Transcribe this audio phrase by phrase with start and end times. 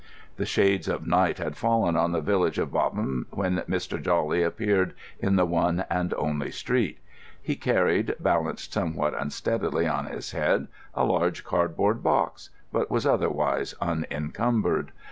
[0.37, 4.01] The shades of night had fallen on the village of Bobham when Mr.
[4.03, 6.97] Jawley appeared in the one and only street.
[7.39, 13.75] He carried, balanced somewhat unsteadily on his head, a large cardboard box, but was otherwise
[13.79, 14.91] unencumbered.